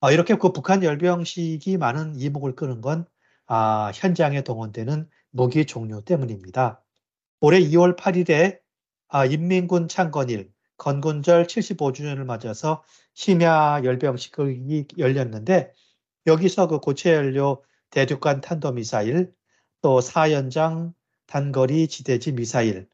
[0.00, 3.06] 어, 이렇게 그 북한 열병식이 많은 이목을 끄는 건
[3.46, 6.82] 아, 현장에 동원되는 무기 종류 때문입니다.
[7.40, 8.58] 올해 2월 8일에
[9.08, 12.82] 아, 인민군 창건일 건군절 75주년을 맞아서
[13.14, 15.72] 심야 열병식이 열렸는데
[16.26, 19.32] 여기서 그 고체 연료 대륙간 탄도 미사일
[19.82, 20.94] 또 사연장
[21.26, 22.88] 단거리 지대지 미사일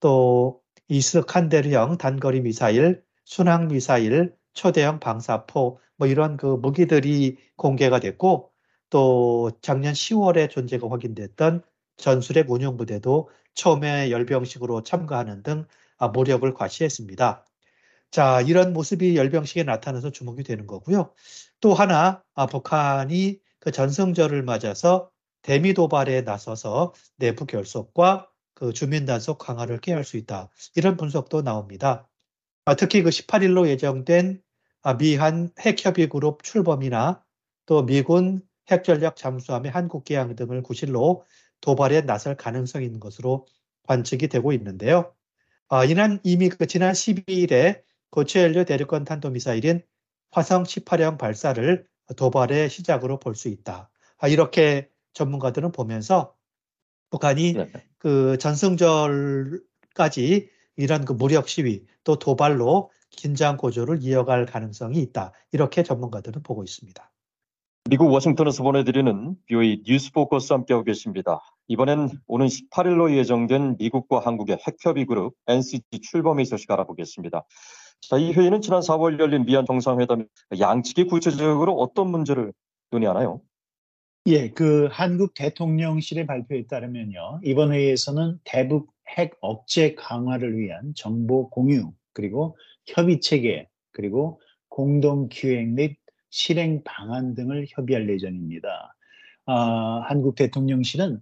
[0.00, 8.50] 또 이스칸데르형 단거리 미사일 순항 미사일 초대형 방사포 뭐 이런 그 무기들이 공개가 됐고
[8.90, 11.62] 또 작년 10월에 존재가 확인됐던
[11.96, 15.66] 전술핵 운용 부대도 처음에 열병식으로 참가하는 등
[15.98, 17.46] 아, 모력을 과시했습니다.
[18.10, 21.14] 자, 이런 모습이 열병식에 나타나서 주목이 되는 거고요.
[21.60, 25.10] 또 하나, 아, 북한이 그 전성절을 맞아서
[25.42, 30.50] 대미 도발에 나서서 내부 결속과 그 주민 단속 강화를 깨할 수 있다.
[30.76, 32.08] 이런 분석도 나옵니다.
[32.64, 34.42] 아, 특히 그 18일로 예정된
[34.82, 37.24] 아, 미한 핵협의 그룹 출범이나
[37.66, 41.24] 또 미군 핵전력 잠수함의 한국 개항 등을 구실로
[41.60, 43.46] 도발에 나설 가능성이 있는 것으로
[43.84, 45.14] 관측이 되고 있는데요.
[45.68, 49.82] 아, 이는 이미 그 지난 12일에 고체 연료 대륙간 탄도미사일인
[50.30, 53.90] 화성 18형 발사를 도발의 시작으로 볼 수 있다.
[54.18, 56.34] 아, 이렇게 전문가들은 보면서
[57.10, 57.72] 북한이 네.
[57.98, 65.32] 그 전승절까지 이런 그 무력 시위 또 도발로 긴장 고조를 이어갈 가능성이 있다.
[65.52, 67.10] 이렇게 전문가들은 보고 있습니다.
[67.90, 71.40] 미국 워싱턴에서 보내드리는 BOE 뉴스 포커스 함께하고 계십니다.
[71.68, 77.44] 이번엔 오는 18일로 예정된 미국과 한국의 핵협의 그룹 NCT 출범의 소식 알아보겠습니다.
[78.00, 80.26] 자, 이 회의는 지난 4월 열린 미얀 정상회담
[80.58, 82.52] 양측이 구체적으로 어떤 문제를
[82.90, 83.40] 논의하나요?
[84.26, 87.40] 예, 그 한국 대통령실의 발표에 따르면요.
[87.42, 95.68] 이번 회의에서는 대북 핵 억제 강화를 위한 정보 공유, 그리고 협의 체계, 그리고 공동 기획
[95.68, 95.98] 및
[96.30, 98.94] 실행 방안 등을 협의할 예정입니다.
[99.46, 101.20] 어, 한국 대통령실은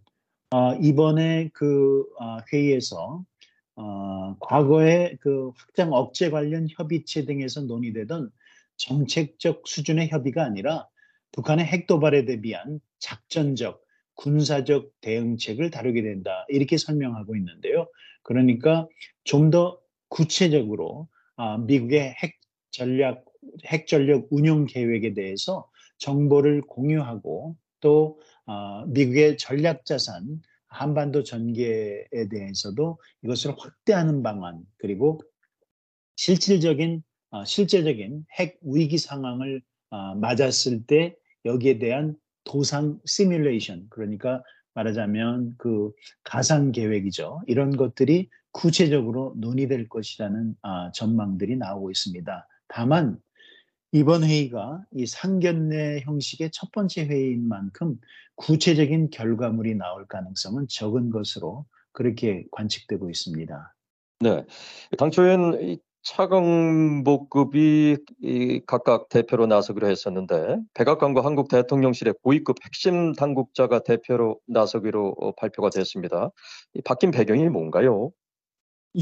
[0.52, 3.24] 어, 이번에 그 어, 회의에서
[3.76, 8.30] 어, 과거에 그 확장 억제 관련 협의체 등에서 논의되던
[8.76, 10.86] 정책적 수준의 협의가 아니라
[11.32, 13.82] 북한의 핵 도발에 대비한 작전적
[14.20, 17.88] 군사적 대응책을 다루게 된다 이렇게 설명하고 있는데요.
[18.22, 18.86] 그러니까
[19.24, 22.38] 좀 더 구체적으로 아, 미국의 핵
[22.70, 23.24] 전략
[23.64, 25.66] 핵 전력 운용 계획에 대해서
[25.98, 35.20] 정보를 공유하고 또 어, 미국의 전략 자산 한반도 전개에 대해서도 이것을 확대하는 방안 그리고
[36.16, 41.16] 실질적인 어, 실제적인 핵 위기 상황을 어, 맞았을 때
[41.46, 42.16] 여기에 대한
[42.50, 44.42] 도상 시뮬레이션 그러니까
[44.74, 45.92] 말하자면 그
[46.24, 52.48] 가상 계획이죠 이런 것들이 구체적으로 논의될 것이라는 아, 전망들이 나오고 있습니다.
[52.66, 53.20] 다만
[53.92, 57.96] 이번 회의가 이 상견례 형식의 첫 번째 회의인 만큼
[58.34, 63.74] 구체적인 결과물이 나올 가능성은 적은 것으로 그렇게 관측되고 있습니다.
[64.20, 64.44] 네.
[64.98, 67.98] 당초엔 차관보급이
[68.66, 76.30] 각각 대표로 나서기로 했었는데 백악관과 한국 대통령실의 고위급 핵심 당국자가 대표로 나서기로 어, 발표가 됐습니다.
[76.84, 78.12] 바뀐 배경이 뭔가요?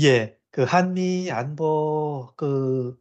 [0.01, 2.99] 예, 그 한미 안보 그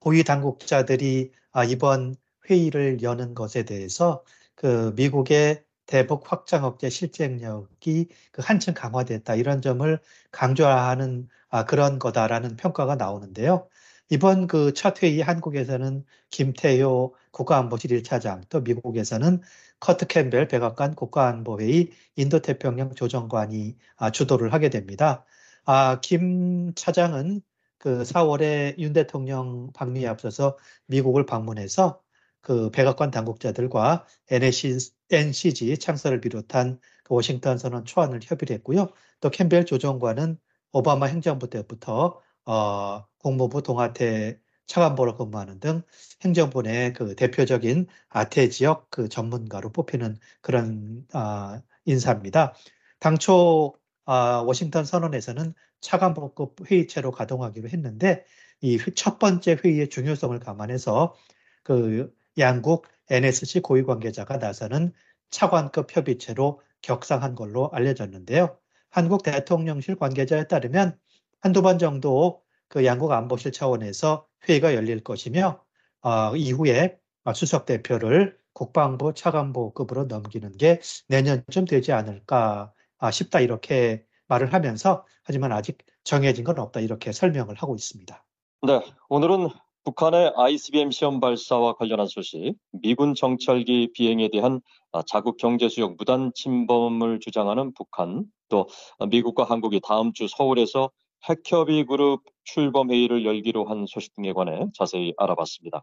[0.00, 2.16] 고위 당국자들이 아, 이번
[2.50, 4.24] 회의를 여는 것에 대해서
[4.54, 9.98] 그 미국의 대북 확장 억제 실쟁력이 그 한층 강화됐다 이런 점을
[10.32, 13.68] 강조하는 아, 그런 거다라는 평가가 나오는데요.
[14.10, 19.42] 이번 그첫 회의 한국에서는 김태효 국가안보실 1차장 또 미국에서는
[19.80, 25.24] 커트 캠벨 백악관 국가안보회의 인도태평양 조정관이 아, 주도를 하게 됩니다.
[25.64, 27.42] 아, 김 차장은
[27.78, 32.00] 그 4월에 윤 대통령 방미에 앞서서 미국을 방문해서
[32.40, 38.88] 그 백악관 당국자들과 NCG, NCG 창설을 비롯한 그 워싱턴 선언 초안을 협의를 했고요.
[39.20, 40.38] 또 캠벨 조정관은
[40.72, 45.82] 오바마 행정부 때부터 어, 국무부 동아태 차관보로 근무하는 등
[46.22, 52.54] 행정부 내 그 대표적인 아태 지역 그 전문가로 뽑히는 그런 아, 인사입니다.
[53.00, 58.24] 당초 아, 워싱턴 선언에서는 차관보급 회의체로 가동하기로 했는데
[58.60, 61.14] 이 첫 번째 회의의 중요성을 감안해서
[61.62, 64.92] 그 양국 NSC 고위 관계자가 나서는
[65.30, 68.58] 차관급 협의체로 격상한 걸로 알려졌는데요.
[68.90, 70.98] 한국 대통령실 관계자에 따르면
[71.40, 75.62] 한두 번 정도 그 양국 안보실 차원에서 회의가 열릴 것이며
[76.02, 76.98] 어, 이후에
[77.34, 82.72] 수석 대표를 국방부 차관보급으로 넘기는 게 내년쯤 되지 않을까
[83.12, 88.24] 싶다 이렇게 말을 하면서 하지만 아직 정해진 건 없다 이렇게 설명을 하고 있습니다.
[88.66, 89.48] 네, 오늘은
[89.84, 94.60] 북한의 ICBM 시험 발사와 관련한 소식, 미군 정찰기 비행에 대한
[94.92, 98.68] 아, 자국 경제 수용 무단 침범을 주장하는 북한, 또
[99.10, 100.90] 미국과 한국이 다음 주 서울에서
[101.28, 105.82] 핵협의 그룹 출범 회의를 열기로 한 소식 등에 관해 자세히 알아봤습니다.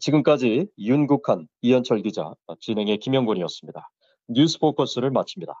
[0.00, 3.88] 지금까지 윤국한, 이현철 기자, 진행의 김영곤이었습니다.
[4.28, 5.54] 뉴스 포커스를 마칩니다.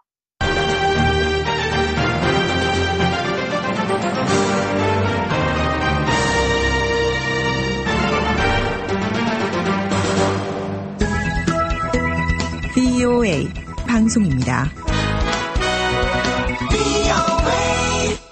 [12.74, 13.48] VOA
[13.86, 14.85] 방송입니다.